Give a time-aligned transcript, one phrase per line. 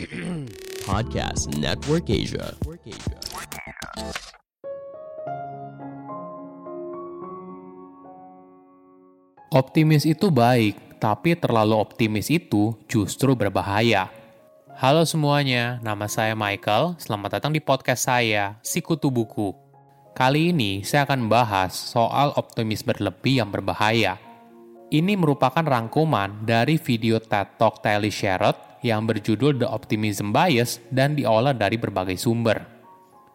[0.88, 2.56] Podcast Network Asia.
[9.52, 14.08] Optimis itu baik, tapi terlalu optimis itu justru berbahaya.
[14.80, 16.96] Halo semuanya, nama saya Michael.
[16.96, 19.52] Selamat datang di podcast saya, Sikutu Buku.
[20.16, 24.27] Kali ini saya akan membahas soal optimis berlebih yang berbahaya.
[24.88, 31.12] Ini merupakan rangkuman dari video TED Talk Tyler Sherrod yang berjudul The Optimism Bias dan
[31.12, 32.64] diolah dari berbagai sumber.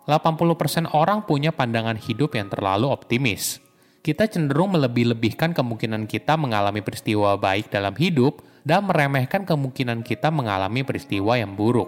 [0.10, 3.64] 80% orang punya pandangan hidup yang terlalu optimis
[4.04, 10.84] kita cenderung melebih-lebihkan kemungkinan kita mengalami peristiwa baik dalam hidup dan meremehkan kemungkinan kita mengalami
[10.84, 11.88] peristiwa yang buruk.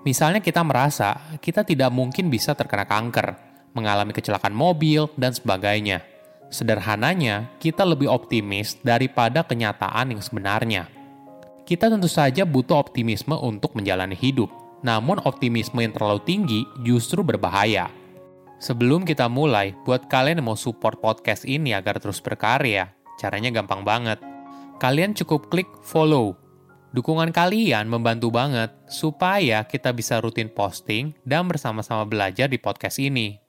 [0.00, 3.36] Misalnya kita merasa kita tidak mungkin bisa terkena kanker,
[3.76, 6.00] mengalami kecelakaan mobil, dan sebagainya.
[6.52, 10.84] Sederhananya, kita lebih optimis daripada kenyataan yang sebenarnya.
[11.64, 14.52] Kita tentu saja butuh optimisme untuk menjalani hidup,
[14.84, 17.88] namun optimisme yang terlalu tinggi justru berbahaya
[18.62, 23.82] Sebelum kita mulai, buat kalian yang mau support podcast ini agar terus berkarya, caranya gampang
[23.82, 24.22] banget.
[24.78, 26.38] Kalian cukup klik follow.
[26.94, 33.41] Dukungan kalian membantu banget supaya kita bisa rutin posting dan bersama-sama belajar di podcast ini.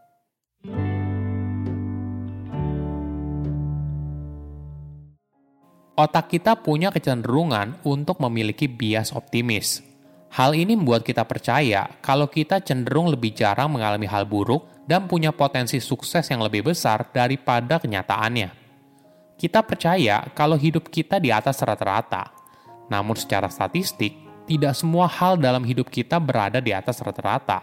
[5.94, 9.86] Otak kita punya kecenderungan untuk memiliki bias optimis.
[10.33, 15.30] Hal ini membuat kita percaya kalau kita cenderung lebih jarang mengalami hal buruk dan punya
[15.30, 18.49] potensi sukses yang lebih besar daripada kenyataannya.
[19.38, 22.33] Kita percaya kalau hidup kita di atas rata-rata,
[22.89, 24.17] namun secara statistik,
[24.49, 27.61] tidak semua hal dalam hidup kita berada di atas rata-rata.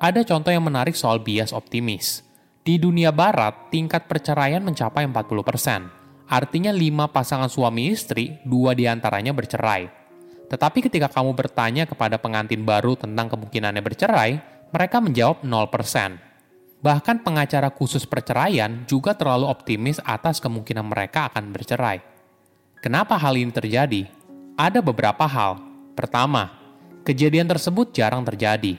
[0.00, 2.24] Ada contoh yang menarik soal bias optimis.
[2.64, 5.97] Di dunia barat, tingkat perceraian mencapai 40%.
[6.28, 9.88] Artinya lima pasangan suami istri, dua di antaranya bercerai.
[10.48, 14.32] Tetapi ketika kamu bertanya kepada pengantin baru tentang kemungkinannya bercerai,
[14.68, 16.20] mereka menjawab 0%.
[16.84, 21.98] Bahkan pengacara khusus perceraian juga terlalu optimis atas kemungkinan mereka akan bercerai.
[22.78, 24.06] Kenapa hal ini terjadi?
[24.54, 25.58] Ada beberapa hal.
[25.98, 26.54] Pertama,
[27.02, 28.78] kejadian tersebut jarang terjadi.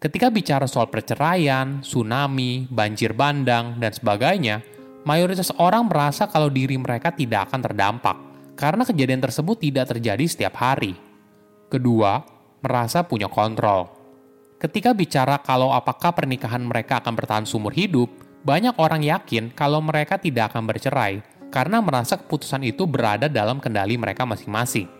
[0.00, 4.75] Ketika bicara soal perceraian, tsunami, banjir bandang, dan sebagainya,
[5.06, 8.16] mayoritas orang merasa kalau diri mereka tidak akan terdampak
[8.58, 10.98] karena kejadian tersebut tidak terjadi setiap hari.
[11.70, 12.26] Kedua,
[12.58, 13.86] merasa punya kontrol.
[14.58, 18.10] Ketika bicara kalau apakah pernikahan mereka akan bertahan seumur hidup,
[18.42, 21.22] banyak orang yakin kalau mereka tidak akan bercerai
[21.54, 24.90] karena merasa keputusan itu berada dalam kendali mereka masing-masing.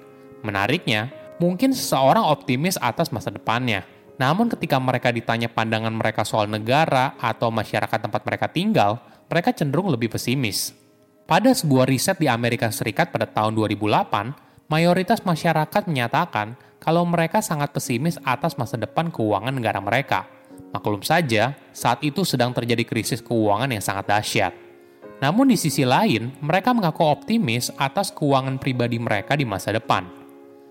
[0.46, 1.10] Menariknya,
[1.42, 3.82] mungkin seseorang optimis atas masa depannya,
[4.20, 9.90] namun ketika mereka ditanya pandangan mereka soal negara atau masyarakat tempat mereka tinggal, mereka cenderung
[9.90, 10.74] lebih pesimis.
[11.26, 17.74] Pada sebuah riset di Amerika Serikat pada tahun 2008, mayoritas masyarakat menyatakan kalau mereka sangat
[17.74, 20.30] pesimis atas masa depan keuangan negara mereka.
[20.70, 24.52] Maklum saja, saat itu sedang terjadi krisis keuangan yang sangat dahsyat.
[25.18, 30.06] Namun di sisi lain, mereka mengaku optimis atas keuangan pribadi mereka di masa depan.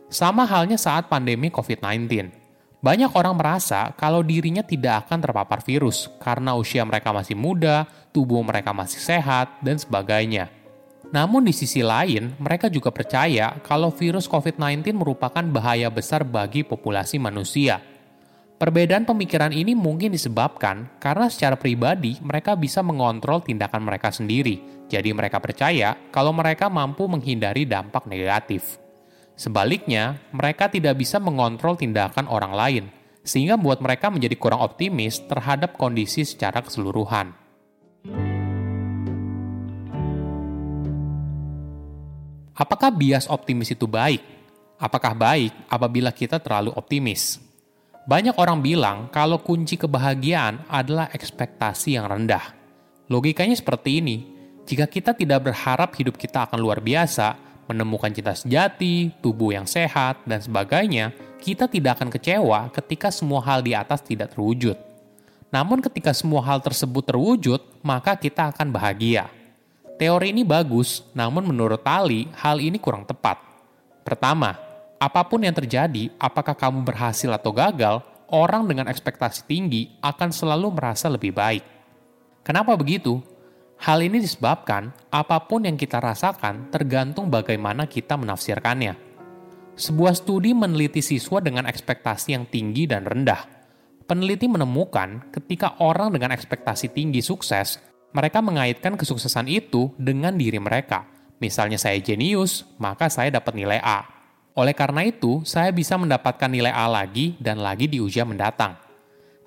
[0.07, 2.44] Sama halnya saat pandemi COVID-19.
[2.85, 8.46] Banyak orang merasa kalau dirinya tidak akan terpapar virus karena usia mereka masih muda, tubuh
[8.46, 10.53] mereka masih sehat, dan sebagainya.
[11.09, 17.18] Namun di sisi lain, mereka juga percaya kalau virus COVID-19 merupakan bahaya besar bagi populasi
[17.18, 17.81] manusia.
[18.62, 24.62] Perbedaan pemikiran ini mungkin disebabkan karena secara pribadi mereka bisa mengontrol tindakan mereka sendiri,
[24.94, 28.84] jadi mereka percaya kalau mereka mampu menghindari dampak negatif.
[29.35, 32.85] Sebaliknya, mereka tidak bisa mengontrol tindakan orang lain,
[33.19, 37.35] sehingga membuat mereka menjadi kurang optimis terhadap kondisi secara keseluruhan.
[42.56, 44.24] Apakah bias optimis itu baik?
[44.79, 47.44] Apakah baik apabila kita terlalu optimis?
[48.07, 52.56] Banyak orang bilang kalau kunci kebahagiaan adalah ekspektasi yang rendah.
[53.12, 54.18] Logikanya seperti ini:
[54.63, 60.21] jika kita tidak berharap hidup kita akan luar biasa, menemukan cinta sejati, tubuh yang sehat,
[60.25, 64.77] dan sebagainya, kita tidak akan kecewa ketika semua hal di atas tidak terwujud.
[65.53, 69.29] Namun, ketika semua hal tersebut terwujud, maka kita akan bahagia.
[69.95, 73.39] Teori ini bagus, namun menurut Tali, hal ini kurang tepat.
[74.03, 74.59] Pertama,
[75.00, 80.75] apa pun yang terjadi, apakah kamu berhasil atau gagal, orang dengan ekspektasi tinggi akan selalu
[80.75, 81.63] merasa lebih baik.
[82.45, 83.21] Kenapa begitu?
[83.81, 88.95] Hal ini disebabkan apa pun yang kita rasakan tergantung bagaimana kita menafsirkannya.
[89.75, 93.44] Sebuah studi meneliti siswa dengan ekspektasi yang tinggi dan rendah.
[94.07, 97.83] Peneliti menemukan ketika orang dengan ekspektasi tinggi sukses,
[98.16, 101.04] mereka mengaitkan kesuksesan itu dengan diri mereka.
[101.44, 104.07] Misalnya saya jenius, maka saya dapat nilai A.
[104.56, 108.80] Oleh karena itu, saya bisa mendapatkan nilai A lagi dan lagi di ujian mendatang.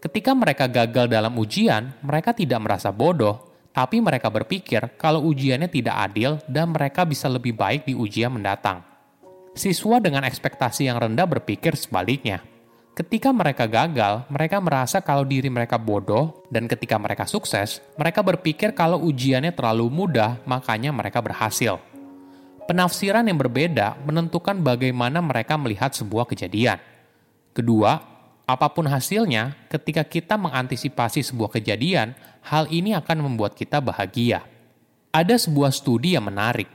[0.05, 5.97] Ketika mereka gagal dalam ujian, mereka tidak merasa bodoh, tapi mereka berpikir kalau ujiannya tidak
[6.11, 8.83] adil dan mereka bisa lebih baik di ujian mendatang.
[9.55, 12.43] Siswa dengan ekspektasi yang rendah berpikir sebaliknya.
[12.99, 18.75] Ketika mereka gagal, mereka merasa kalau diri mereka bodoh, dan ketika mereka sukses, mereka berpikir
[18.75, 21.79] kalau ujiannya terlalu mudah, makanya mereka berhasil.
[22.67, 26.83] Penafsiran yang berbeda menentukan bagaimana mereka melihat sebuah kejadian.
[27.55, 28.03] Kedua,
[28.49, 34.45] apa pun hasilnya, ketika kita mengantisipasi sebuah kejadian, hal ini akan membuat kita bahagia.
[35.11, 36.69] Ada sebuah studi yang menarik.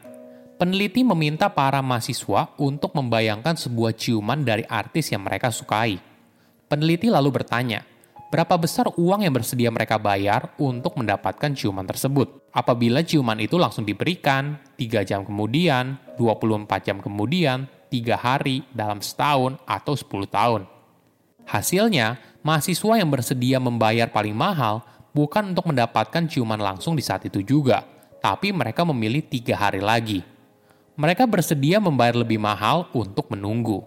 [0.58, 6.00] Peneliti meminta para mahasiswa untuk membayangkan sebuah ciuman dari artis yang mereka sukai.
[6.70, 7.84] Peneliti lalu bertanya,
[8.34, 12.50] berapa besar uang yang bersedia mereka bayar untuk mendapatkan ciuman tersebut.
[12.50, 19.58] Apabila ciuman itu langsung diberikan, 3 jam kemudian, 24 jam kemudian, 3 hari, dalam setahun,
[19.70, 20.62] atau 10 tahun.
[21.46, 24.82] Hasilnya, mahasiswa yang bersedia membayar paling mahal
[25.14, 27.86] bukan untuk mendapatkan ciuman langsung di saat itu juga,
[28.20, 30.26] tapi mereka memilih tiga hari lagi.
[30.98, 33.86] Mereka bersedia membayar lebih mahal untuk menunggu.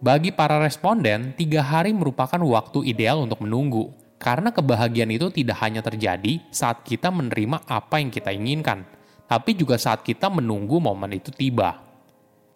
[0.00, 5.84] Bagi para responden, tiga hari merupakan waktu ideal untuk menunggu, karena kebahagiaan itu tidak hanya
[5.84, 8.84] terjadi saat kita menerima apa yang kita inginkan,
[9.28, 11.84] tapi juga saat kita menunggu momen itu tiba.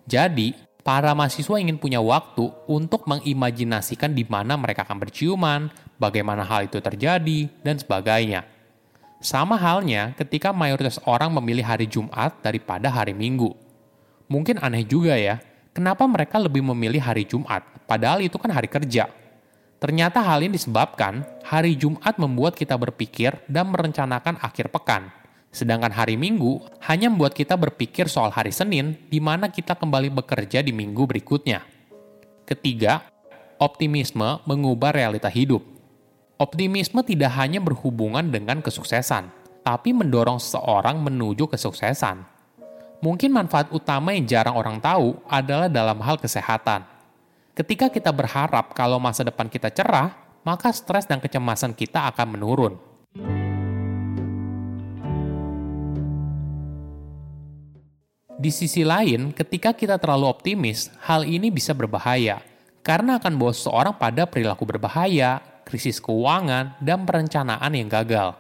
[0.09, 5.73] Jadi, para mahasiswa ingin punya waktu untuk mengimajinasikan di mana mereka akan berciuman,
[6.05, 8.45] bagaimana hal itu terjadi, dan sebagainya.
[9.25, 13.57] Sama halnya ketika mayoritas orang memilih hari Jumat daripada hari Minggu.
[14.29, 15.41] Mungkin aneh juga ya,
[15.75, 19.11] Kenapa mereka lebih memilih hari Jumat, padahal itu kan hari kerja?
[19.83, 25.11] Ternyata hal ini disebabkan hari Jumat membuat kita berpikir dan merencanakan akhir pekan,
[25.51, 30.63] sedangkan hari Minggu hanya membuat kita berpikir soal hari Senin, di mana kita kembali bekerja
[30.63, 31.67] di minggu berikutnya.
[32.47, 33.11] Ketiga,
[33.59, 35.74] optimisme mengubah realita hidup.
[36.45, 39.33] Optimisme tidak hanya berhubungan dengan kesuksesan,
[39.65, 42.21] tapi mendorong seseorang menuju kesuksesan.
[43.01, 46.85] Mungkin manfaat utama yang jarang orang tahu adalah dalam hal kesehatan.
[47.57, 50.13] Ketika kita berharap kalau masa depan kita cerah,
[50.45, 52.77] maka stres dan kecemasan kita akan menurun.
[58.37, 62.45] Di sisi lain, ketika kita terlalu optimis, hal ini bisa berbahaya
[62.85, 68.37] karena akan bawa seseorang pada perilaku berbahaya, krisis keuangan, dan perencanaan yang gagal.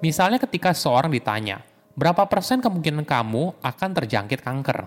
[0.00, 1.62] Misalnya ketika seseorang ditanya,
[1.94, 4.86] berapa persen kemungkinan kamu akan terjangkit kanker?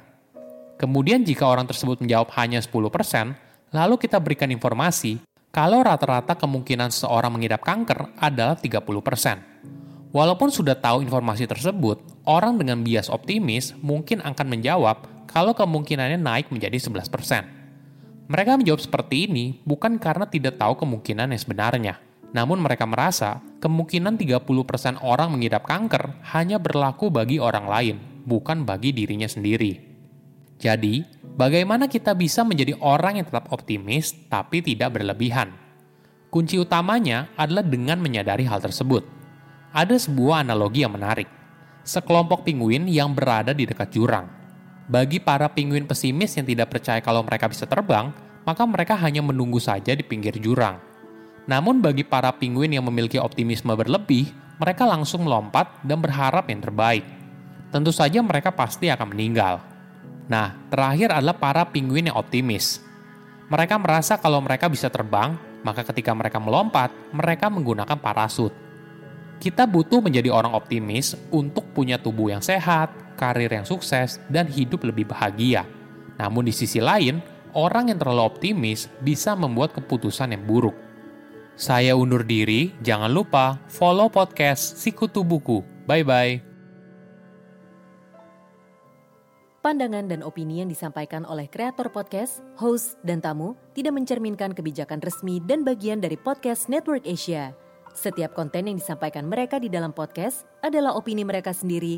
[0.78, 3.34] Kemudian jika orang tersebut menjawab hanya 10 persen,
[3.74, 5.18] lalu kita berikan informasi
[5.50, 9.42] kalau rata-rata kemungkinan seseorang mengidap kanker adalah 30 persen.
[10.14, 12.00] Walaupun sudah tahu informasi tersebut,
[12.30, 17.57] orang dengan bias optimis mungkin akan menjawab kalau kemungkinannya naik menjadi 11 persen.
[18.28, 21.96] Mereka menjawab seperti ini bukan karena tidak tahu kemungkinan yang sebenarnya,
[22.36, 27.96] namun mereka merasa kemungkinan 30% orang mengidap kanker hanya berlaku bagi orang lain,
[28.28, 29.80] bukan bagi dirinya sendiri.
[30.60, 35.56] Jadi, bagaimana kita bisa menjadi orang yang tetap optimis tapi tidak berlebihan?
[36.28, 39.08] Kunci utamanya adalah dengan menyadari hal tersebut.
[39.72, 41.32] Ada sebuah analogi yang menarik.
[41.88, 44.37] Sekelompok penguin yang berada di dekat jurang.
[44.88, 48.12] Bagi para penguin pesimis yang tidak percaya kalau mereka bisa terbang,
[48.48, 50.88] maka mereka hanya menunggu saja di pinggir jurang
[51.48, 57.08] namun bagi para penguin yang memiliki optimisme berlebih, mereka langsung melompat dan berharap yang terbaik.
[57.72, 59.64] Tentu saja mereka pasti akan meninggal.
[60.28, 62.84] Nah, terakhir adalah para penguin yang optimis.
[63.48, 68.52] Mereka merasa kalau mereka bisa terbang, maka ketika mereka melompat, mereka menggunakan parasut.
[69.40, 74.86] Kita butuh menjadi orang optimis untuk punya tubuh yang sehat, karir yang sukses, dan hidup
[74.86, 75.66] lebih bahagia.
[76.22, 77.20] Namun di sisi lain,
[77.58, 80.78] orang yang terlalu optimis bisa membuat keputusan yang buruk.
[81.58, 85.66] Saya undur diri, jangan lupa follow podcast Sikutu Buku.
[85.90, 86.46] Bye-bye.
[89.66, 95.42] Pandangan dan opini yang disampaikan oleh kreator podcast, host, dan tamu tidak mencerminkan kebijakan resmi
[95.44, 97.52] dan bagian dari podcast Network Asia.
[97.98, 101.98] Setiap konten yang disampaikan mereka di dalam podcast adalah opini mereka sendiri